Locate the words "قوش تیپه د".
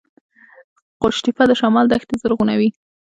1.01-1.51